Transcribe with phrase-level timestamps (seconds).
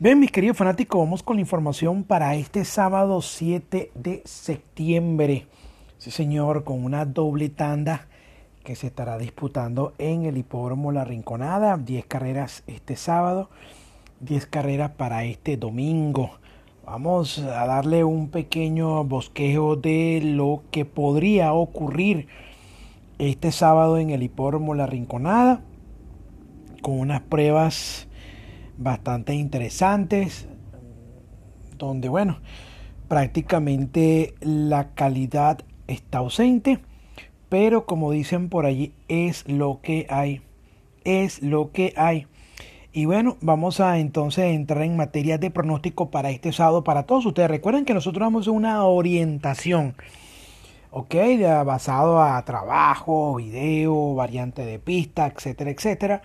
[0.00, 5.48] Bien, mis queridos fanáticos, vamos con la información para este sábado 7 de septiembre.
[5.98, 8.06] Sí, señor, con una doble tanda
[8.62, 11.78] que se estará disputando en el hipódromo La Rinconada.
[11.78, 13.50] 10 carreras este sábado,
[14.20, 16.30] 10 carreras para este domingo.
[16.86, 22.28] Vamos a darle un pequeño bosquejo de lo que podría ocurrir
[23.18, 25.60] este sábado en el hipódromo La Rinconada
[26.82, 28.07] con unas pruebas
[28.78, 30.46] bastante interesantes,
[31.76, 32.38] donde, bueno,
[33.08, 36.78] prácticamente la calidad está ausente,
[37.48, 40.42] pero como dicen por allí, es lo que hay,
[41.04, 42.26] es lo que hay.
[42.92, 47.26] Y bueno, vamos a entonces entrar en materia de pronóstico para este sábado para todos
[47.26, 47.50] ustedes.
[47.50, 49.94] Recuerden que nosotros damos una orientación,
[50.90, 51.14] ok,
[51.64, 56.22] basado a trabajo, video, variante de pista, etcétera, etcétera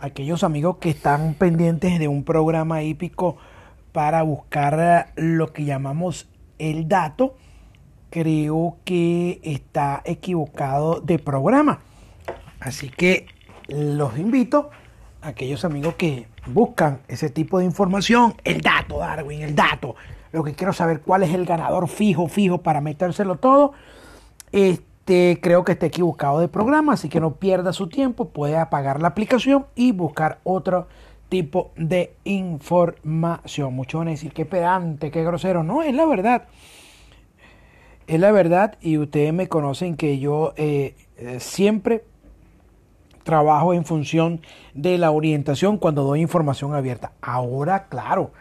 [0.00, 3.36] aquellos amigos que están pendientes de un programa hípico
[3.92, 7.36] para buscar lo que llamamos el dato,
[8.10, 11.80] creo que está equivocado de programa.
[12.60, 13.26] Así que
[13.68, 14.70] los invito
[15.22, 19.96] a aquellos amigos que buscan ese tipo de información, el dato, Darwin, el dato.
[20.32, 23.72] Lo que quiero saber cuál es el ganador fijo, fijo para metérselo todo.
[24.52, 24.89] Este,
[25.40, 29.08] creo que está equivocado de programa, así que no pierda su tiempo, puede apagar la
[29.08, 30.86] aplicación y buscar otro
[31.28, 33.74] tipo de información.
[33.74, 35.62] Muchos van a decir que pedante, qué grosero.
[35.62, 36.44] No, es la verdad.
[38.06, 42.04] Es la verdad y ustedes me conocen que yo eh, eh, siempre
[43.22, 44.40] trabajo en función
[44.74, 47.12] de la orientación cuando doy información abierta.
[47.20, 48.32] Ahora, claro,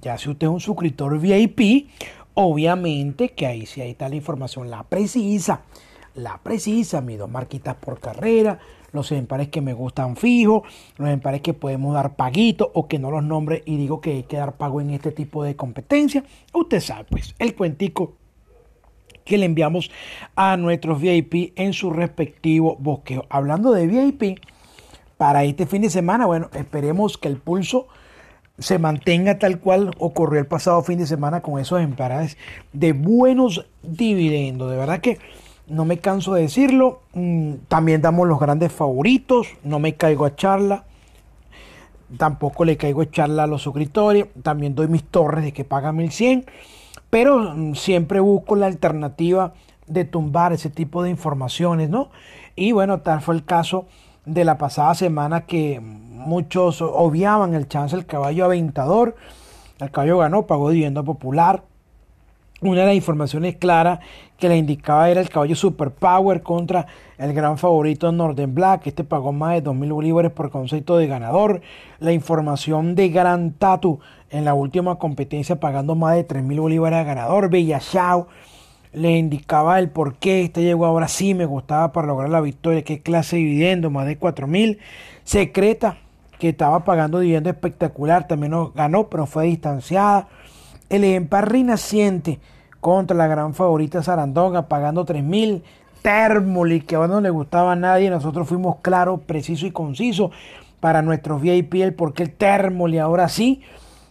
[0.00, 1.88] ya si usted es un suscriptor VIP,
[2.34, 5.62] obviamente que ahí sí ahí está la información, la precisa
[6.18, 8.58] la precisa, mis dos marquitas por carrera,
[8.92, 10.62] los empares que me gustan fijos,
[10.96, 14.22] los empares que podemos dar paguito o que no los nombre y digo que hay
[14.24, 16.24] que dar pago en este tipo de competencia.
[16.52, 18.14] Usted sabe, pues, el cuentico
[19.24, 19.90] que le enviamos
[20.36, 23.26] a nuestros VIP en su respectivo bosqueo.
[23.28, 24.40] Hablando de VIP,
[25.18, 27.88] para este fin de semana, bueno, esperemos que el pulso
[28.58, 32.36] se mantenga tal cual ocurrió el pasado fin de semana con esos empares
[32.72, 34.70] de buenos dividendos.
[34.70, 35.18] De verdad que
[35.68, 37.00] no me canso de decirlo.
[37.14, 39.48] Mm, también damos los grandes favoritos.
[39.62, 40.84] No me caigo a charla.
[42.16, 44.26] Tampoco le caigo a charla a los suscriptores.
[44.42, 46.46] También doy mis torres de que paga 1100.
[47.10, 49.52] Pero mm, siempre busco la alternativa
[49.86, 52.10] de tumbar ese tipo de informaciones, ¿no?
[52.56, 53.86] Y bueno, tal fue el caso
[54.26, 59.16] de la pasada semana que muchos obviaban el chance del caballo aventador.
[59.80, 61.62] El caballo ganó, pagó dividendo popular.
[62.60, 64.00] Una de las informaciones claras
[64.36, 66.86] que le indicaba era el caballo Superpower contra
[67.16, 68.88] el gran favorito Norden Black.
[68.88, 71.60] Este pagó más de 2.000 bolívares por concepto de ganador.
[72.00, 77.04] La información de Gran Tatu en la última competencia pagando más de 3.000 bolívares a
[77.04, 77.48] ganador.
[77.48, 78.26] Bella Chao
[78.92, 82.82] le indicaba el por qué este llegó ahora sí me gustaba para lograr la victoria.
[82.82, 84.78] Qué clase de dividendo, más de 4.000.
[85.22, 85.98] Secreta
[86.40, 90.26] que estaba pagando dividendo espectacular, también ganó, pero fue distanciada
[90.88, 92.40] el ejemplar naciente
[92.80, 95.62] contra la gran favorita Sarandonga, pagando 3.000.
[96.02, 100.30] Thermoli, que ahora no le gustaba a nadie, nosotros fuimos claros, precisos y concisos
[100.80, 103.62] para nuestros VIP, el porque el Thermoli ahora sí.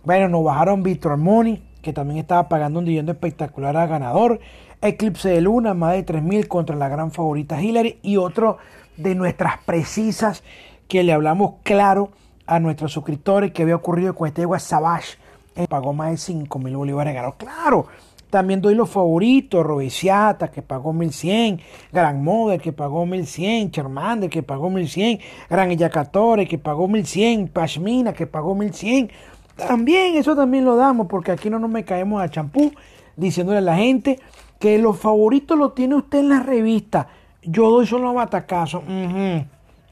[0.03, 4.39] Bueno, nos bajaron Victor Money, que también estaba pagando un dividendo espectacular a ganador.
[4.81, 7.99] Eclipse de Luna, más de 3.000 contra la gran favorita Hillary.
[8.03, 8.57] Y otro
[8.97, 10.43] de nuestras precisas
[10.87, 12.11] que le hablamos claro
[12.45, 15.17] a nuestros suscriptores que había ocurrido con este Savage
[15.65, 17.15] pagó más de 5 mil bolívares.
[17.37, 17.87] Claro,
[18.29, 24.43] también doy los favoritos, Robesiata, que pagó 1100, Gran Model, que pagó 1100, Charmander, que
[24.43, 25.19] pagó 1100,
[25.49, 29.09] Gran Eyacatore, que pagó 1100, Pashmina, que pagó 1100.
[29.55, 32.73] También, eso también lo damos, porque aquí no nos me caemos a champú
[33.15, 34.19] diciéndole a la gente
[34.59, 37.07] que los favoritos los tiene usted en la revista.
[37.41, 38.83] Yo doy solo batacazo.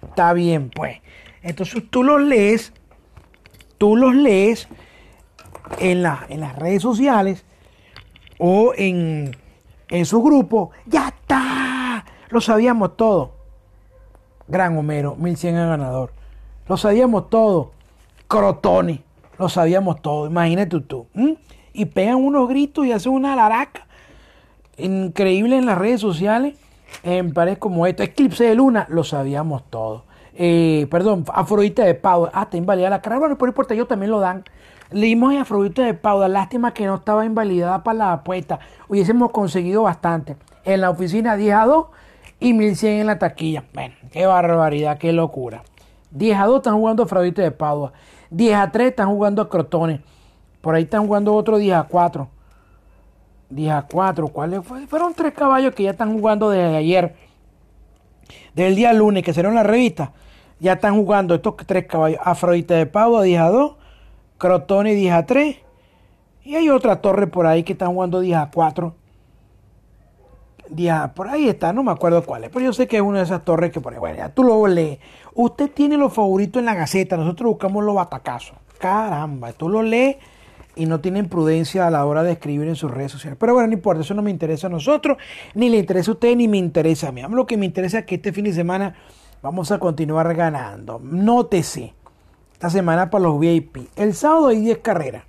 [0.04, 0.98] Está bien, pues.
[1.42, 2.74] Entonces tú los lees,
[3.78, 4.68] tú los lees
[5.80, 7.46] en, la, en las redes sociales
[8.38, 9.36] o en,
[9.90, 13.34] en su grupo, ya está, lo sabíamos todo.
[14.48, 16.12] Gran Homero, 1100 a ganador.
[16.68, 17.72] Lo sabíamos todo.
[18.28, 19.04] Crotoni,
[19.38, 20.28] lo sabíamos todo.
[20.28, 21.08] Imagínate tú.
[21.74, 23.86] Y pegan unos gritos y hacen una laraca
[24.78, 26.56] increíble en las redes sociales.
[27.04, 30.06] En paredes como esto, Eclipse de Luna, lo sabíamos todo.
[30.34, 34.12] Eh, perdón, Afrodita de Pau, ah, está invalidada la cara, bueno, por importa, ellos también
[34.12, 34.44] lo dan.
[34.96, 38.62] Leímos a Afrodita de Pauda, lástima que no estaba invalidada para la apuesta.
[38.88, 40.38] Hubiésemos conseguido bastante.
[40.64, 41.88] En la oficina 10 a 2
[42.40, 43.66] y 1100 en la taquilla.
[43.74, 45.64] Bueno, qué barbaridad, qué locura.
[46.12, 47.92] 10 a 2 están jugando Afrodita de Padua.
[48.30, 50.00] 10 a 3 están jugando a Crotones.
[50.62, 52.30] Por ahí están jugando otro 10 a 4.
[53.50, 54.28] 10 a 4.
[54.30, 57.18] ¿Cuáles fueron tres caballos que ya están jugando desde ayer?
[58.54, 60.14] Del día lunes, que será en la revista.
[60.62, 62.22] Ya están jugando estos tres caballos.
[62.24, 63.85] Afrodita de Pavo 10 a 2.
[64.38, 65.58] Crotone 10 a 3.
[66.44, 68.96] Y hay otra torre por ahí que están jugando 10 a 4.
[71.16, 73.26] por ahí está, no me acuerdo cuál es, pero yo sé que es una de
[73.26, 75.00] esas torres que por ahí, bueno, ya tú lo lees.
[75.34, 78.58] Usted tiene los favoritos en la gaceta, nosotros buscamos los batacazos.
[78.78, 80.18] Caramba, tú lo lees
[80.76, 83.38] y no tienen prudencia a la hora de escribir en sus redes sociales.
[83.40, 85.18] Pero bueno, no importa, eso no me interesa a nosotros,
[85.56, 87.22] ni le interesa a usted, ni me interesa a mí.
[87.22, 88.94] A mí lo que me interesa es que este fin de semana
[89.42, 91.00] vamos a continuar ganando.
[91.02, 91.95] Nótese,
[92.56, 93.90] esta semana para los VIP.
[93.98, 95.26] El sábado hay 10 carreras.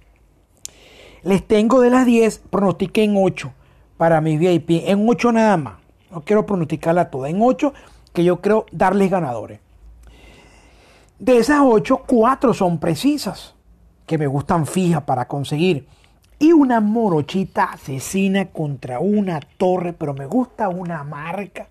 [1.25, 3.52] Les tengo de las 10, pronostiqué en 8
[3.96, 4.84] para mis VIP.
[4.87, 5.75] En 8 nada más.
[6.12, 7.28] No quiero pronosticarla toda.
[7.28, 7.75] En 8
[8.12, 9.58] que yo creo darles ganadores.
[11.19, 13.56] De esas 8, 4 son precisas
[14.06, 15.88] que me gustan fijas para conseguir.
[16.38, 21.67] Y una morochita asesina contra una torre, pero me gusta una marca.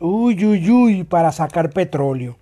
[0.00, 2.36] Uy, uy, uy, para sacar petróleo.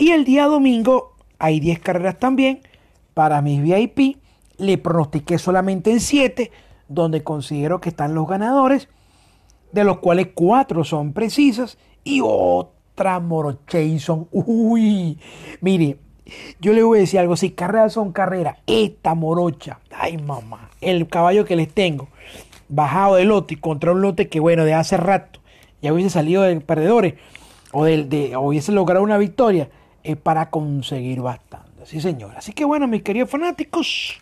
[0.00, 2.62] Y el día domingo hay 10 carreras también
[3.12, 4.16] para mis VIP.
[4.56, 6.50] Le pronostiqué solamente en 7,
[6.88, 8.88] donde considero que están los ganadores,
[9.72, 14.26] de los cuales 4 son precisas y otra morochation.
[14.32, 15.18] Uy,
[15.60, 15.98] mire,
[16.62, 21.08] yo le voy a decir algo, si carreras son carreras, esta morocha, ay mamá, el
[21.08, 22.08] caballo que les tengo,
[22.70, 25.40] bajado del lote contra un lote que bueno, de hace rato
[25.82, 27.16] ya hubiese salido de perdedores
[27.72, 29.68] o, de, hubiese logrado una victoria,
[30.02, 31.86] es para conseguir bastante.
[31.86, 32.32] Sí, señor.
[32.36, 34.20] Así que bueno, mis queridos fanáticos,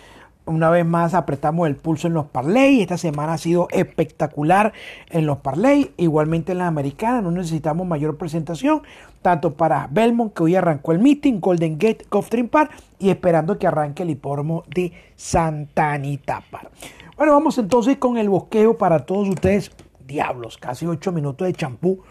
[0.47, 2.79] Una vez más apretamos el pulso en los parlay.
[2.79, 4.73] Esta semana ha sido espectacular
[5.09, 5.91] en los parlay.
[5.97, 7.23] Igualmente en las americanas.
[7.23, 8.83] No necesitamos mayor presentación.
[9.23, 12.71] Tanto para Belmont, que hoy arrancó el meeting, Golden Gate, Gulfstream Park.
[12.99, 16.69] Y esperando que arranque el hipódromo de Santa Anita Park.
[17.17, 19.71] Bueno, vamos entonces con el bosqueo para todos ustedes.
[20.05, 22.03] Diablos, casi 8 minutos de champú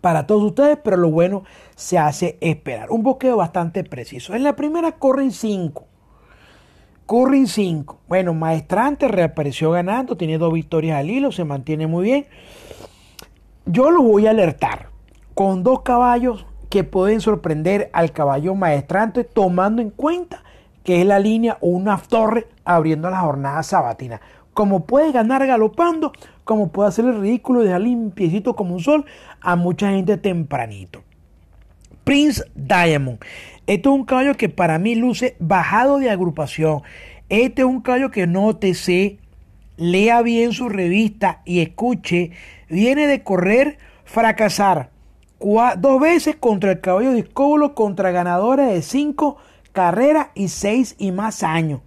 [0.00, 1.44] para todos ustedes, pero lo bueno
[1.76, 2.90] se hace esperar.
[2.90, 4.34] Un bosqueo bastante preciso.
[4.34, 5.87] En la primera corren 5.
[7.08, 8.00] Curry 5.
[8.06, 12.26] Bueno, Maestrante reapareció ganando, tiene dos victorias al hilo, se mantiene muy bien.
[13.64, 14.90] Yo lo voy a alertar
[15.32, 20.44] con dos caballos que pueden sorprender al caballo Maestrante, tomando en cuenta
[20.84, 24.20] que es la línea o una torre abriendo la jornada sabatina.
[24.52, 26.12] Como puede ganar galopando,
[26.44, 29.06] como puede hacer el ridículo y dejar limpiecito como un sol
[29.40, 31.02] a mucha gente tempranito.
[32.04, 33.18] Prince Diamond.
[33.68, 36.80] Esto es un caballo que para mí luce bajado de agrupación.
[37.28, 39.18] Este es un caballo que nótese,
[39.76, 42.30] lea bien su revista y escuche.
[42.70, 43.76] Viene de correr,
[44.06, 44.88] fracasar
[45.38, 49.36] dos veces contra el caballo de Escóbulo, contra ganadores de cinco
[49.72, 51.82] carreras y seis y más años.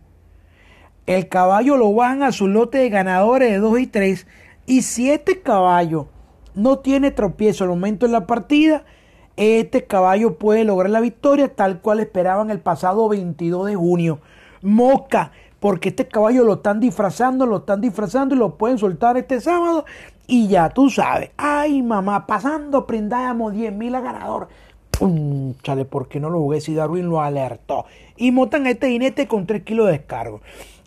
[1.08, 4.28] El caballo lo van a su lote de ganadores de dos y tres.
[4.68, 6.10] Y si este caballo
[6.54, 8.86] no tiene tropiezo al momento de la partida,
[9.38, 14.20] este caballo puede lograr la victoria tal cual esperaban el pasado 22 de junio.
[14.62, 19.40] Mosca, porque este caballo lo están disfrazando, lo están disfrazando y lo pueden soltar este
[19.42, 19.86] sábado.
[20.28, 24.48] Y ya tú sabes, ay mamá, pasando prendamos 10 mil a ganador.
[25.64, 27.86] Chale, ¿por qué no lo jugué si Darwin lo alertó?
[28.18, 30.42] Y montan este jinete con 3 kilos de descargo.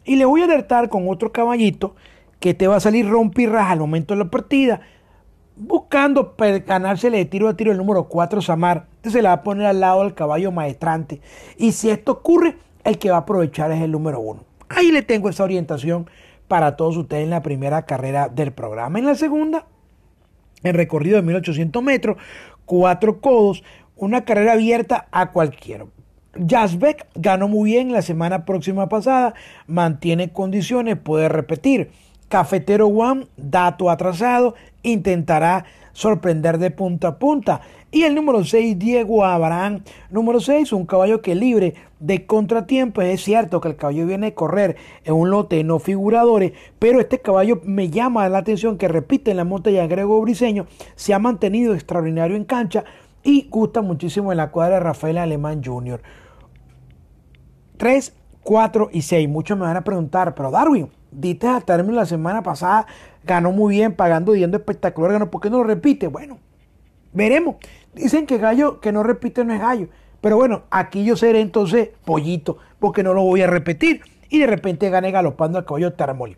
[0.05, 1.97] Y le voy a alertar con otro caballito
[2.39, 4.83] que te va a salir rompirraja al momento de la partida
[5.57, 6.35] buscando
[6.67, 8.87] ganársele de tiro a tiro el número 4 Samar.
[9.03, 11.21] se le va a poner al lado al caballo maestrante.
[11.57, 14.45] Y si esto ocurre, el que va a aprovechar es el número 1.
[14.69, 16.09] Ahí le tengo esa orientación
[16.49, 18.99] para todos ustedes en la primera carrera del programa.
[18.99, 19.67] En la segunda,
[20.63, 22.17] en recorrido de 1800 metros,
[22.65, 23.63] cuatro codos,
[23.97, 25.87] una carrera abierta a cualquiera.
[26.49, 29.35] Jasbeck ganó muy bien la semana próxima pasada,
[29.67, 31.91] mantiene condiciones, puede repetir.
[32.35, 37.61] Cafetero One, dato atrasado, intentará sorprender de punta a punta.
[37.93, 39.85] Y el número 6, Diego Abraham.
[40.11, 43.05] Número 6, un caballo que libre de contratiempos.
[43.05, 44.75] Es cierto que el caballo viene a correr
[45.05, 49.37] en un lote no figuradores, pero este caballo me llama la atención que repite en
[49.37, 50.67] la montaña Grego Briseño.
[50.97, 52.83] Se ha mantenido extraordinario en cancha
[53.23, 56.03] y gusta muchísimo en la cuadra de Rafael Alemán Jr.
[57.77, 58.13] 3,
[58.43, 59.29] 4 y 6.
[59.29, 62.87] Muchos me van a preguntar, pero Darwin, diste al término la semana pasada,
[63.25, 66.09] ganó muy bien, pagando, diendo espectacular, ganó, ¿por qué no lo repite?
[66.09, 66.39] Bueno,
[67.13, 67.57] veremos.
[67.95, 69.89] Dicen que gallo que no repite no es gallo.
[70.21, 74.03] Pero bueno, aquí yo seré entonces pollito, porque no lo voy a repetir.
[74.29, 76.37] Y de repente gane galopando al caballo Taramoli.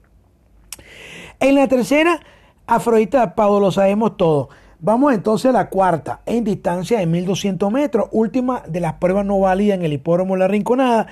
[1.38, 2.20] En la tercera,
[2.66, 4.48] Afrodita Pado, lo sabemos todo.
[4.78, 9.38] Vamos entonces a la cuarta, en distancia de 1200 metros, última de las pruebas no
[9.40, 11.06] válidas en el hipódromo La Rinconada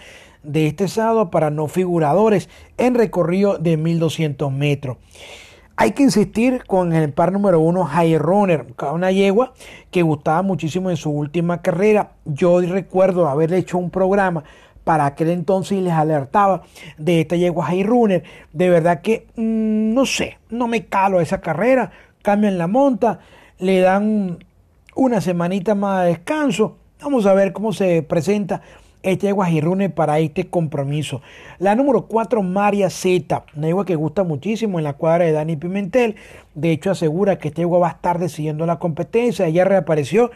[0.44, 2.48] de este sábado para no figuradores
[2.78, 4.98] en recorrido de 1200 metros.
[5.76, 9.54] Hay que insistir con el par número uno, High Runner, una yegua
[9.90, 12.12] que gustaba muchísimo en su última carrera.
[12.24, 14.44] Yo recuerdo haber hecho un programa
[14.84, 16.62] para aquel entonces y les alertaba
[16.96, 18.22] de esta yegua High Runner.
[18.52, 21.90] De verdad que mm, no sé, no me calo esa carrera.
[22.22, 23.18] Cambian la monta,
[23.58, 24.38] le dan
[24.94, 26.76] una semanita más de descanso.
[27.02, 28.62] Vamos a ver cómo se presenta
[29.04, 31.20] esta yegua Girune para este compromiso.
[31.58, 35.56] La número 4, María Z, una yegua que gusta muchísimo en la cuadra de Dani
[35.56, 36.16] Pimentel.
[36.54, 39.46] De hecho, asegura que esta yegua va a estar decidiendo la competencia.
[39.46, 40.30] Ella reapareció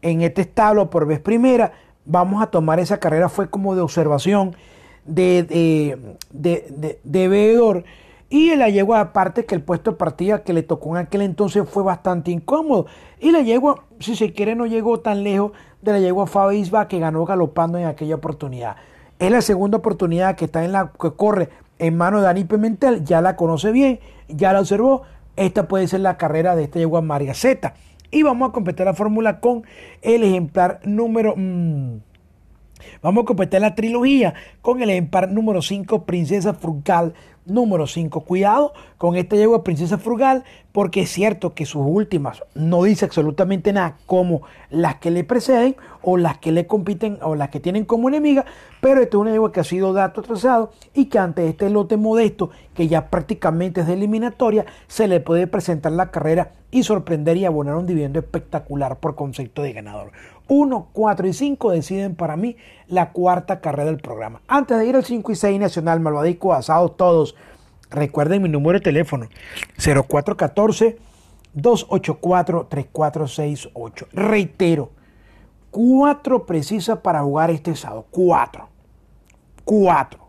[0.00, 1.72] en este establo por vez primera.
[2.04, 4.54] Vamos a tomar esa carrera, fue como de observación,
[5.04, 5.98] de, de,
[6.30, 7.84] de, de, veedor.
[8.30, 11.68] Y la yegua, aparte que el puesto de partida que le tocó en aquel entonces
[11.68, 12.86] fue bastante incómodo.
[13.20, 15.52] Y la yegua, si se quiere, no llegó tan lejos
[15.84, 18.76] de la yegua Fabisba que ganó galopando en aquella oportunidad.
[19.18, 23.04] Es la segunda oportunidad que está en la que corre en mano de Dani Pimentel,
[23.04, 25.02] ya la conoce bien, ya la observó.
[25.36, 27.74] Esta puede ser la carrera de esta yegua María Z.
[28.10, 29.64] Y vamos a completar la fórmula con
[30.02, 31.34] el ejemplar número.
[31.36, 31.98] Mmm,
[33.02, 37.14] vamos a completar la trilogía con el ejemplar número 5, Princesa Frugal
[37.46, 38.20] Número 5.
[38.22, 43.72] Cuidado con esta yegua princesa frugal porque es cierto que sus últimas no dice absolutamente
[43.72, 47.84] nada como las que le preceden o las que le compiten o las que tienen
[47.84, 48.46] como enemiga,
[48.80, 51.96] pero esta es una yegua que ha sido dato trazado y que ante este lote
[51.96, 57.36] modesto que ya prácticamente es de eliminatoria se le puede presentar la carrera y sorprender
[57.36, 60.10] y abonar un dividendo espectacular por concepto de ganador.
[60.48, 62.56] 1, 4 y 5 deciden para mí
[62.88, 64.42] la cuarta carrera del programa.
[64.46, 67.33] Antes de ir al 5 y 6 nacional, malvadico, asados todos,
[67.94, 69.28] recuerden mi número de teléfono
[69.76, 70.98] 0414
[71.54, 74.08] 284 3468.
[74.12, 74.90] Reitero,
[75.70, 78.06] cuatro precisas para jugar este sábado.
[78.10, 78.68] Cuatro.
[79.64, 80.28] Cuatro.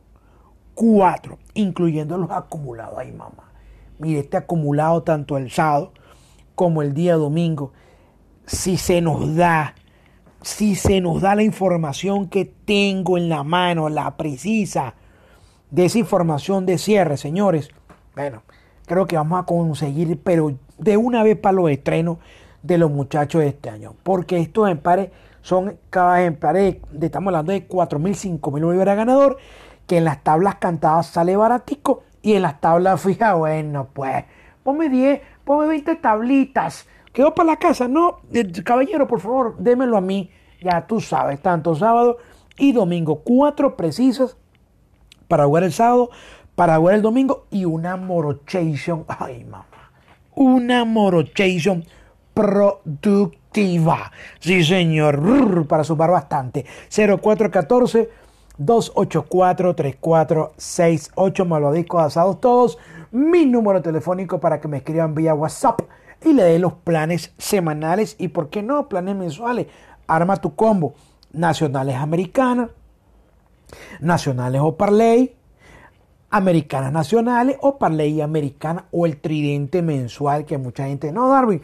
[0.74, 1.40] Cuatro.
[1.54, 2.98] Incluyendo los acumulados.
[2.98, 3.52] Ay, mamá.
[3.98, 5.94] Mire, este acumulado tanto el sábado
[6.54, 7.74] como el día domingo.
[8.46, 9.76] Si se nos da
[10.46, 14.94] si se nos da la información que tengo en la mano, la precisa,
[15.76, 17.70] de esa información de cierre, señores,
[18.16, 18.44] bueno,
[18.86, 22.18] creo que vamos a conseguir, pero de una vez para los estrenos
[22.64, 23.94] de los muchachos de este año.
[24.02, 25.10] Porque estos ejemplares
[25.42, 29.38] son cada ejemplar, estamos hablando de 4.000, 5.000 bolívares ganador,
[29.86, 34.24] que en las tablas cantadas sale baratico y en las tablas fijas, bueno, pues,
[34.64, 37.90] ponme 10, ponme 20 tablitas ¿Quedó para la casa?
[37.90, 40.32] No, eh, caballero, por favor, démelo a mí.
[40.62, 42.18] Ya tú sabes, tanto sábado
[42.58, 43.22] y domingo.
[43.24, 44.38] Cuatro precisas
[45.28, 46.10] para jugar el sábado,
[46.56, 49.06] para jugar el domingo y una morochation.
[49.08, 49.66] Ay, mamá.
[50.36, 51.86] Una morochation
[52.34, 54.12] productiva.
[54.40, 55.68] Sí, señor.
[55.68, 56.66] Para sumar bastante.
[56.90, 58.10] 0414
[58.58, 62.78] 284 3468 Malvadicos asados todos.
[63.12, 65.82] Mi número telefónico para que me escriban vía WhatsApp
[66.24, 69.68] y le dé los planes semanales y, ¿por qué no?, planes mensuales.
[70.08, 70.94] Arma tu combo.
[71.32, 72.70] Nacionales americanas,
[74.00, 75.36] nacionales o parlay,
[76.30, 81.62] americanas nacionales o parlay americana o el tridente mensual que mucha gente, no, Darwin,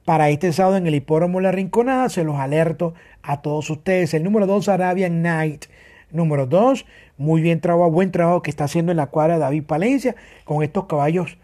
[0.06, 2.10] para este sábado en el hipódromo La Rinconada.
[2.10, 4.14] Se los alerto a todos ustedes.
[4.14, 5.66] El número 2, Arabian Night.
[6.12, 6.86] Número 2,
[7.18, 10.86] muy bien trabajo, buen trabajo que está haciendo en la cuadra David Palencia con estos
[10.86, 11.38] caballos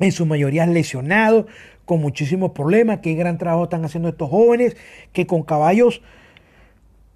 [0.00, 1.46] en su mayoría lesionados,
[1.86, 2.98] con muchísimos problemas.
[2.98, 4.76] Qué gran trabajo están haciendo estos jóvenes
[5.12, 6.02] que con caballos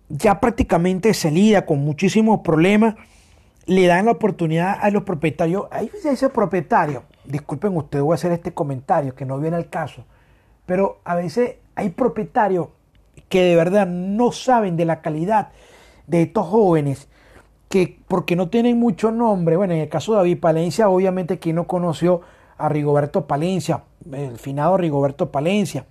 [0.09, 2.95] ya prácticamente se lida con muchísimos problemas,
[3.67, 5.67] le dan la oportunidad a los propietarios.
[5.71, 10.05] Ahí dice propietario, disculpen ustedes, voy a hacer este comentario que no viene al caso,
[10.67, 12.69] pero a veces hay propietarios
[13.29, 15.51] que de verdad no saben de la calidad
[16.07, 17.09] de estos jóvenes
[17.69, 21.57] que porque no tienen mucho nombre, bueno, en el caso de David Palencia, obviamente quien
[21.57, 22.21] no conoció
[22.57, 25.87] a Rigoberto Palencia, el finado Rigoberto Palencia,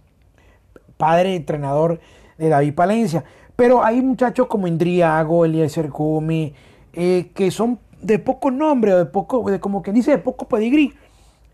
[0.97, 1.99] padre entrenador
[2.37, 3.23] de David Palencia,
[3.55, 6.53] pero hay muchachos como Indriago, Eliezer Gumi,
[6.93, 10.93] eh, que son de poco nombre, o de poco, como que dice, de poco pedigrí,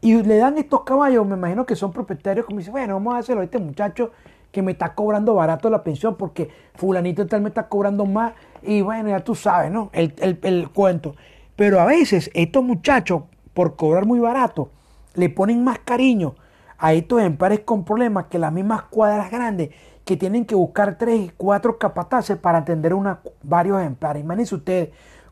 [0.01, 3.17] y le dan estos caballos, me imagino que son propietarios, como dicen, bueno, vamos a
[3.17, 4.11] hacerlo a este muchacho
[4.51, 8.81] que me está cobrando barato la pensión porque fulanito tal me está cobrando más y
[8.81, 9.89] bueno, ya tú sabes, ¿no?
[9.93, 11.15] El, el, cuento.
[11.55, 14.69] Pero a veces estos muchachos, por cobrar muy barato,
[15.15, 16.35] le ponen más cariño
[16.77, 19.69] a estos ejemplares con problemas que las mismas cuadras grandes
[20.05, 24.23] que tienen que buscar tres y cuatro capataces para atender una, varios ejemplares.
[24.23, 24.89] Imagínense ustedes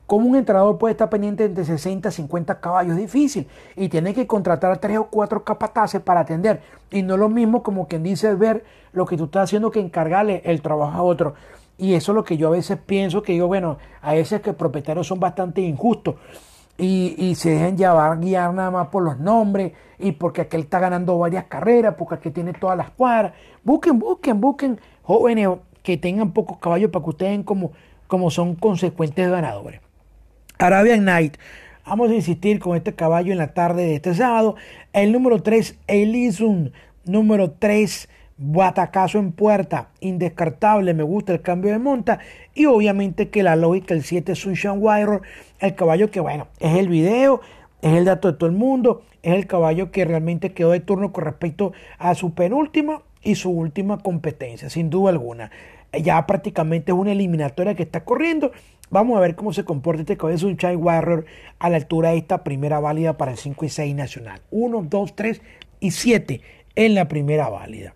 [0.07, 2.93] cómo un entrenador puede estar pendiente de 60, 50 caballos.
[2.93, 3.47] Es difícil.
[3.75, 6.61] Y tiene que contratar a tres o cuatro capataces para atender.
[6.89, 10.41] Y no lo mismo como quien dice ver lo que tú estás haciendo que encargarle
[10.45, 11.35] el trabajo a otro.
[11.77, 14.53] Y eso es lo que yo a veces pienso, que digo, bueno, a veces que
[14.53, 16.15] propietarios son bastante injustos
[16.77, 21.17] y, se dejan llevar, guiar nada más por los nombres y porque aquel está ganando
[21.17, 23.33] varias carreras, porque aquel tiene todas las cuadras.
[23.63, 25.49] Busquen, busquen, busquen jóvenes
[25.83, 27.71] que tengan pocos caballos para que ustedes como,
[28.07, 29.86] como son consecuentes ganadores.
[30.59, 31.37] Arabian Night.
[31.85, 34.55] Vamos a insistir con este caballo en la tarde de este sábado.
[34.91, 36.73] El número 3, Elisun.
[37.05, 38.09] Número 3,
[38.39, 42.19] Batacazo en puerta, indescartable, me gusta el cambio de monta
[42.53, 45.21] y obviamente que la lógica, el 7 Sunshine Wire,
[45.59, 47.41] el caballo que bueno, es el video,
[47.81, 51.13] es el dato de todo el mundo, es el caballo que realmente quedó de turno
[51.13, 55.49] con respecto a su penúltima y su última competencia, sin duda alguna.
[56.01, 58.51] Ya prácticamente es una eliminatoria que está corriendo.
[58.89, 61.25] Vamos a ver cómo se comporta este caballo de Sunshine Warrior
[61.59, 64.41] a la altura de esta primera válida para el 5 y 6 nacional.
[64.51, 65.41] 1, 2, 3
[65.79, 66.41] y 7
[66.75, 67.93] en la primera válida.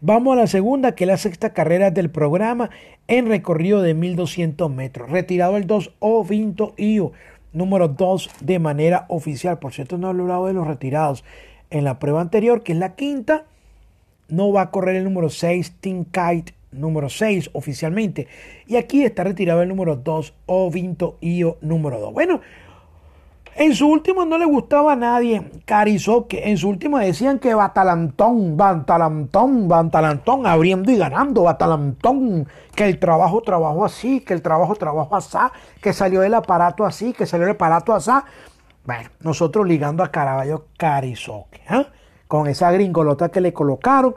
[0.00, 2.70] Vamos a la segunda, que es la sexta carrera del programa
[3.06, 5.10] en recorrido de 1200 metros.
[5.10, 7.12] Retirado el 2 O Vinto IO,
[7.52, 9.58] número 2 de manera oficial.
[9.58, 11.24] Por cierto, no he hablado de los retirados.
[11.70, 13.44] En la prueba anterior, que es la quinta,
[14.32, 18.26] no va a correr el número 6, Team Kite, número 6 oficialmente.
[18.66, 22.14] Y aquí está retirado el número 2, O Vinto IO, número 2.
[22.14, 22.40] Bueno,
[23.54, 28.56] en su último no le gustaba a nadie que En su último decían que Batalantón,
[28.56, 32.48] Batalantón, Batalantón, abriendo y ganando, Batalantón.
[32.74, 35.36] Que el trabajo trabajó así, que el trabajo trabajó así,
[35.82, 38.12] que salió del aparato así, que salió del aparato así.
[38.86, 41.84] Bueno, nosotros ligando a Caraballo Carizoque, ¿eh?
[42.32, 44.14] Con esa gringolota que le colocaron.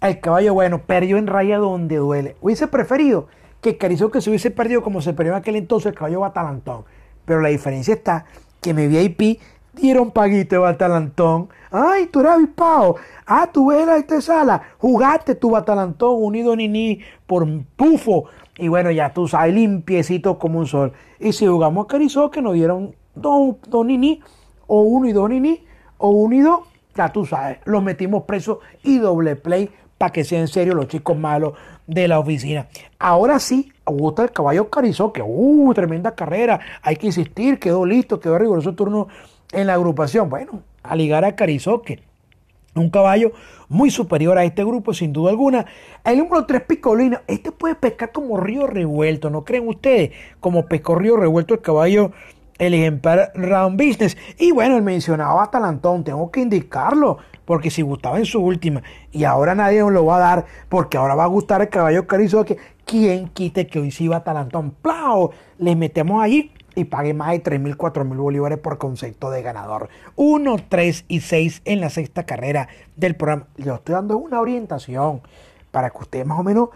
[0.00, 2.34] El caballo, bueno, perdió en raya donde duele.
[2.40, 3.28] Hubiese preferido
[3.60, 6.84] que Carizoque se hubiese perdido como se perdió en aquel entonces el caballo Batalantón.
[7.24, 8.24] Pero la diferencia está
[8.60, 9.40] que me VIP
[9.72, 11.48] dieron paguito de batalantón.
[11.70, 12.96] Ay, tú eres avispado.
[13.24, 14.60] Ah, tú ves la sala.
[14.78, 18.24] Jugaste tu batalantón unido ni ni por pufo.
[18.58, 20.92] Y bueno, ya tú sabes, limpiecito como un sol.
[21.20, 24.20] Y si jugamos a Carizó, que nos dieron dos, dos ni
[24.66, 25.64] o uno y dos ni
[25.98, 30.24] o uno y dos, ya tú sabes, los metimos presos y doble play para que
[30.24, 31.54] sean en serio los chicos malos
[31.86, 32.68] de la oficina.
[32.98, 38.20] Ahora sí, gusta el caballo Carizó, que uh, tremenda carrera, hay que insistir, quedó listo,
[38.20, 39.08] quedó riguroso turno
[39.52, 40.28] en la agrupación.
[40.28, 42.02] Bueno, a ligar a Carizoque,
[42.74, 43.32] un caballo
[43.68, 45.66] muy superior a este grupo, sin duda alguna.
[46.04, 50.10] El número 3, Picolino, este puede pescar como río revuelto, ¿no creen ustedes?
[50.40, 52.12] Como pescó río revuelto el caballo
[52.58, 54.16] el ejemplar Round Business.
[54.38, 59.24] Y bueno, el mencionado Atalantón, tengo que indicarlo, porque si gustaba en su última y
[59.24, 62.44] ahora nadie nos lo va a dar, porque ahora va a gustar el caballo carizo
[62.44, 64.70] que quien quite que hoy sí va Atalantón.
[64.70, 65.30] ¡Plau!
[65.58, 69.42] Le metemos allí y pague más de 3 mil, 4 mil bolívares por concepto de
[69.42, 69.88] ganador.
[70.16, 73.46] 1, 3 y 6 en la sexta carrera del programa.
[73.56, 75.22] Le estoy dando una orientación
[75.70, 76.68] para que usted más o menos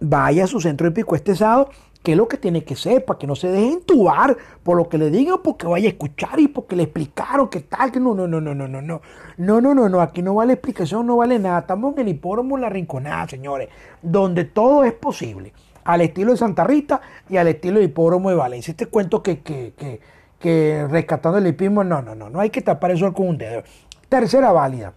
[0.00, 1.70] vaya a su centro de pico este sábado
[2.02, 4.88] qué es lo que tiene que ser, para que no se deje entubar por lo
[4.88, 8.14] que le digan, porque vaya a escuchar y porque le explicaron qué tal, que no,
[8.14, 9.00] no, no, no, no, no, no,
[9.36, 12.58] no, no, no, no, aquí no vale explicación, no vale nada, estamos en el hipódromo
[12.58, 13.68] La Rinconada, señores,
[14.02, 15.52] donde todo es posible,
[15.84, 18.72] al estilo de Santa Rita y al estilo del hipódromo de Valencia.
[18.72, 20.00] Este cuento que, que, que,
[20.38, 23.62] que rescatando el hipismo, no, no, no, no hay que tapar eso con un dedo.
[24.08, 24.92] Tercera válida.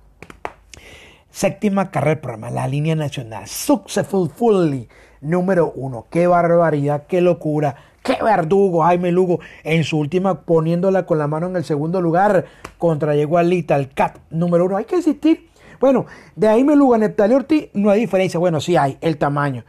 [1.29, 3.45] Séptima carrera del programa, la línea nacional.
[3.47, 4.87] Successful Fully,
[5.25, 6.05] número uno.
[6.09, 11.47] Qué barbaridad, qué locura, qué verdugo Jaime Lugo en su última poniéndola con la mano
[11.47, 12.45] en el segundo lugar
[12.77, 14.77] contra llegó Alita, el CAT número uno.
[14.77, 15.49] Hay que insistir.
[15.79, 18.39] Bueno, de Jaime Lugo a Neptalio Ortiz no hay diferencia.
[18.39, 19.65] Bueno, sí hay, el tamaño.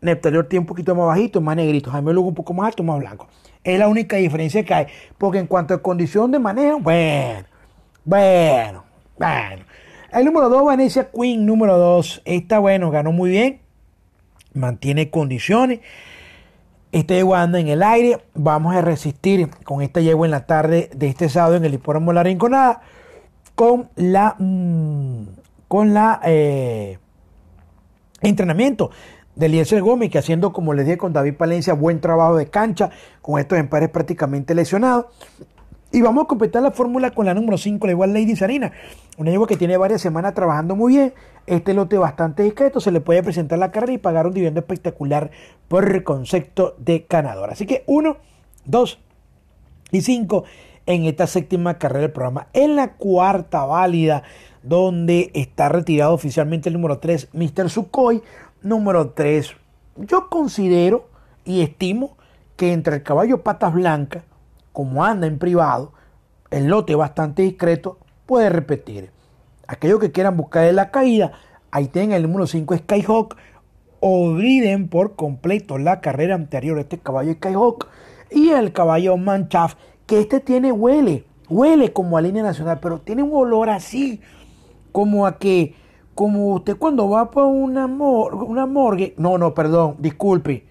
[0.00, 1.90] Neptalio Ortiz un poquito más bajito, más negrito.
[1.90, 3.28] Jaime Lugo un poco más alto, más blanco.
[3.64, 4.86] Es la única diferencia que hay.
[5.18, 7.46] Porque en cuanto a condición de manejo, bueno,
[8.04, 8.84] bueno,
[9.18, 9.64] bueno.
[10.12, 12.22] El número 2, Vanessa Queen, número 2.
[12.24, 13.60] Esta, bueno, ganó muy bien.
[14.54, 15.80] Mantiene condiciones.
[16.92, 18.18] Esta yegua anda en el aire.
[18.34, 22.12] Vamos a resistir con esta yegua en la tarde de este sábado en el hipódromo
[22.12, 22.82] La Rinconada.
[23.54, 24.34] Con la.
[24.38, 25.24] Mmm,
[25.68, 26.20] con la.
[26.24, 26.98] Eh,
[28.22, 28.90] entrenamiento
[29.36, 32.90] de Eliezer Gómez, que haciendo, como les dije con David Palencia, buen trabajo de cancha,
[33.22, 35.06] con estos empares prácticamente lesionados.
[35.92, 38.70] Y vamos a completar la fórmula con la número 5, la igual Lady Sarina.
[39.18, 41.14] Una yegua que tiene varias semanas trabajando muy bien.
[41.46, 42.80] Este lote bastante discreto.
[42.80, 45.32] Se le puede presentar la carrera y pagar un dividendo espectacular
[45.66, 47.50] por concepto de ganador.
[47.50, 48.16] Así que 1,
[48.66, 48.98] 2
[49.90, 50.44] y 5
[50.86, 52.46] en esta séptima carrera del programa.
[52.52, 54.22] En la cuarta válida,
[54.62, 57.68] donde está retirado oficialmente el número 3, Mr.
[57.68, 58.22] Sukhoi.
[58.62, 59.56] Número 3.
[59.96, 61.08] Yo considero
[61.44, 62.16] y estimo
[62.56, 64.22] que entre el caballo patas blancas
[64.72, 65.92] como anda en privado,
[66.50, 69.10] el lote bastante discreto, puede repetir.
[69.66, 71.32] Aquellos que quieran buscar de la caída,
[71.70, 73.36] ahí tienen el número 5 Skyhawk.
[74.00, 77.86] Olviden por completo la carrera anterior de este caballo Skyhawk
[78.30, 83.22] y el caballo Manchaft, que este tiene huele, huele como a línea nacional, pero tiene
[83.22, 84.20] un olor así,
[84.92, 85.74] como a que,
[86.14, 90.66] como usted cuando va por una, una morgue, no, no, perdón, disculpe,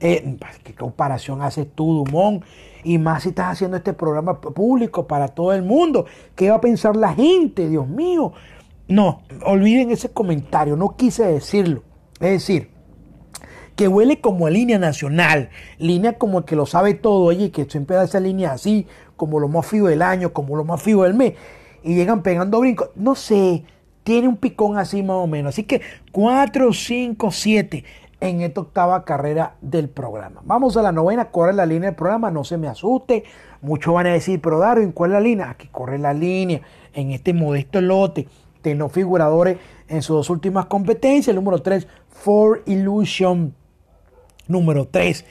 [0.00, 2.44] eh, ¿qué comparación haces tú, Dumont?
[2.84, 6.06] Y más si estás haciendo este programa público para todo el mundo.
[6.34, 7.68] ¿Qué va a pensar la gente?
[7.68, 8.32] Dios mío.
[8.88, 11.84] No, olviden ese comentario, no quise decirlo.
[12.14, 12.70] Es decir,
[13.76, 17.96] que huele como a línea nacional, línea como que lo sabe todo, oye, que siempre
[17.96, 21.14] da esa línea así, como lo más frío del año, como lo más frío del
[21.14, 21.34] mes,
[21.82, 22.90] y llegan pegando brincos.
[22.96, 23.62] No sé,
[24.02, 25.54] tiene un picón así más o menos.
[25.54, 27.84] Así que 4, 5, 7
[28.20, 30.42] en esta octava carrera del programa.
[30.44, 33.24] Vamos a la novena, corre la línea del programa, no se me asuste.
[33.62, 35.50] Muchos van a decir, pero Darwin, ¿cuál es la línea?
[35.50, 36.60] Aquí corre la línea
[36.92, 38.28] en este modesto lote
[38.62, 41.28] de no figuradores en sus dos últimas competencias.
[41.28, 43.54] El número 3, For Illusion.
[44.48, 45.24] Número 3.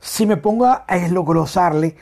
[0.00, 1.96] Si me pongo a desglosarle,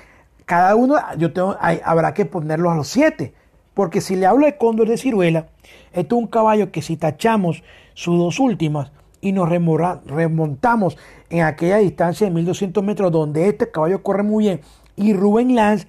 [0.45, 3.33] cada uno yo tengo, habrá que ponerlos a los 7.
[3.75, 5.49] Porque si le hablo de Cóndor de Ciruela,
[5.93, 7.62] esto es un caballo que si tachamos
[7.93, 8.91] sus dos últimas,
[9.27, 10.97] y nos remontamos
[11.31, 14.61] en aquella distancia de 1200 metros donde este caballo corre muy bien
[14.95, 15.89] y Rubén Lance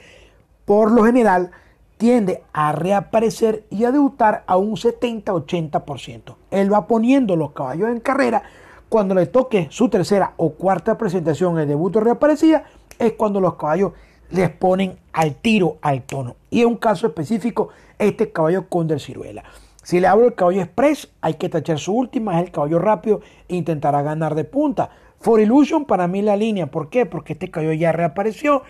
[0.65, 1.51] por lo general
[1.97, 6.35] tiende a reaparecer y a debutar a un 70-80%.
[6.49, 8.41] Él va poniendo los caballos en carrera
[8.89, 12.63] cuando le toque su tercera o cuarta presentación, el debut reaparecida,
[12.97, 13.91] es cuando los caballos
[14.31, 16.37] les ponen al tiro, al tono.
[16.49, 17.69] Y en un caso específico,
[17.99, 19.43] este caballo con del ciruela.
[19.87, 23.21] Si le hablo el caballo express, hay que tachar su última, es el caballo rápido
[23.47, 24.89] e intentará ganar de punta.
[25.21, 27.05] For Illusion para mí la línea, ¿por qué?
[27.05, 28.63] Porque este caballo ya reapareció.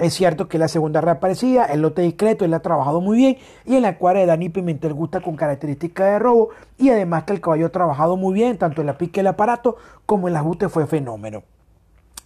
[0.00, 3.76] Es cierto que la segunda reaparecida, el lote discreto, él ha trabajado muy bien y
[3.76, 7.40] en la cuadra de Dani Pimentel gusta con características de robo y además que el
[7.40, 10.68] caballo ha trabajado muy bien, tanto en la pique del aparato como en el ajuste
[10.68, 11.44] fue fenómeno.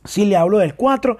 [0.06, 1.18] Si le hablo del 4,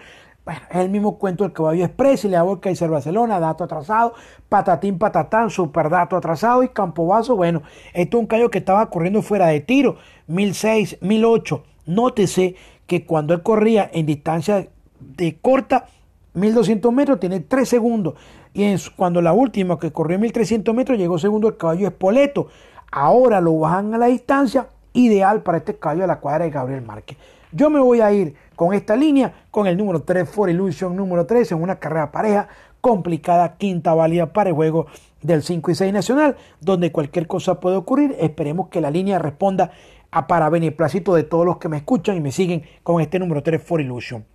[0.49, 3.65] bueno, es el mismo cuento del caballo express y le hago el Kaiser Barcelona, dato
[3.65, 4.15] atrasado,
[4.49, 7.61] patatín patatán, super dato atrasado y Campobazo, bueno,
[7.93, 11.65] esto es un caballo que estaba corriendo fuera de tiro, 1006, 1008.
[11.85, 12.55] Nótese
[12.87, 14.69] que cuando él corría en distancia
[15.01, 15.85] de corta,
[16.33, 18.15] 1200 metros, tiene 3 segundos.
[18.55, 22.47] Y cuando la última que corrió 1300 metros, llegó segundo el caballo Espoleto.
[22.91, 26.81] Ahora lo bajan a la distancia, ideal para este caballo de la cuadra de Gabriel
[26.81, 27.19] Márquez.
[27.53, 31.25] Yo me voy a ir con esta línea, con el número 3 For Illusion número
[31.25, 32.49] 3 en una carrera pareja
[32.83, 34.87] complicada, quinta válida para el juego
[35.23, 38.15] del 5 y 6 nacional, donde cualquier cosa puede ocurrir.
[38.21, 39.71] Esperemos que la línea responda
[40.11, 43.43] a para beneplácito de todos los que me escuchan y me siguen con este número
[43.43, 44.27] 3 For Illusion.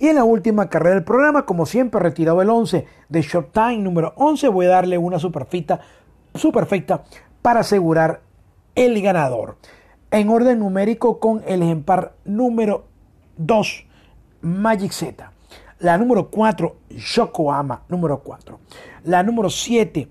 [0.00, 3.78] Y en la última carrera del programa, como siempre, retirado el 11 de Short Time
[3.78, 5.78] número 11, voy a darle una superfita,
[6.34, 7.04] superfecta
[7.40, 8.20] para asegurar
[8.74, 9.56] el ganador
[10.14, 12.84] en orden numérico con el ejemplar número
[13.36, 13.84] 2,
[14.42, 15.32] Magic Z.
[15.80, 18.60] La número 4, Yokohama, número 4.
[19.02, 20.08] La número 7,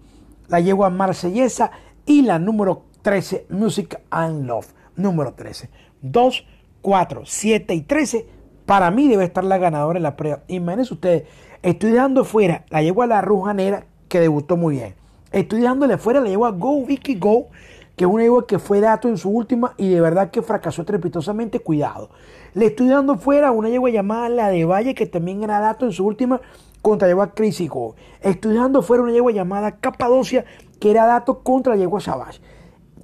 [0.49, 1.71] la yegua marsellesa.
[2.05, 5.69] Y la número 13, Music and Love, número 13.
[6.01, 6.45] 2,
[6.81, 8.27] 4, 7 y 13.
[8.65, 10.43] Para mí debe estar la ganadora en la prueba.
[10.49, 11.23] Imagínense ustedes,
[11.61, 14.95] estoy dejando fuera la yegua La Rujanera, que debutó muy bien.
[15.31, 17.47] Estoy dejándole fuera la yegua Go Vicky Go,
[17.95, 20.81] que es una yegua que fue dato en su última y de verdad que fracasó
[20.81, 21.59] estrepitosamente.
[21.59, 22.09] Cuidado.
[22.53, 25.91] Le estoy dando fuera una yegua llamada La de Valle, que también era dato en
[25.91, 26.41] su última
[26.81, 27.33] contra yegua
[27.69, 27.95] Go.
[28.21, 30.45] Estoy dando fuera una yegua llamada Capadocia,
[30.79, 32.41] que era dato contra yegua Savage.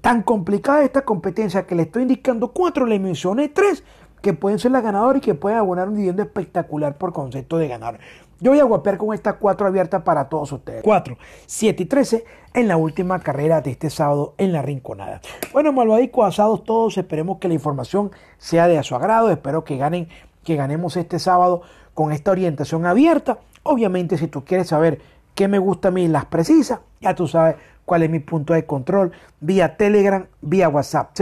[0.02, 3.84] Tan complicada esta competencia que le estoy indicando cuatro, le mencioné tres
[4.22, 7.68] que pueden ser las ganadoras y que pueden abonar un dividendo espectacular por concepto de
[7.68, 8.00] ganar.
[8.42, 10.82] Yo voy a guapear con estas cuatro abiertas para todos ustedes.
[10.82, 12.24] 4, 7 y 13
[12.54, 15.20] en la última carrera de este sábado en la Rinconada.
[15.52, 20.08] Bueno, malvadicos asados todos, esperemos que la información sea de su agrado, espero que ganen,
[20.46, 23.40] que ganemos este sábado con esta orientación abierta.
[23.64, 25.02] Obviamente, si tú quieres saber
[25.36, 28.66] qué me gusta a mí, las precisas, ya tú sabes cuál es mi punto de
[28.66, 31.14] control, vía Telegram, vía WhatsApp,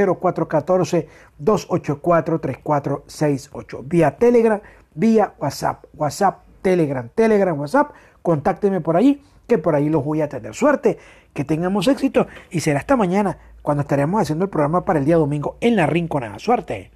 [1.42, 4.62] 0414-284-3468, vía Telegram,
[4.94, 7.92] vía WhatsApp, WhatsApp Telegram, Telegram, WhatsApp,
[8.22, 10.54] contácteme por ahí, que por ahí los voy a tener.
[10.54, 10.98] Suerte,
[11.34, 15.18] que tengamos éxito y será hasta mañana cuando estaremos haciendo el programa para el día
[15.18, 16.40] domingo en la Rinconada.
[16.40, 16.92] Suerte.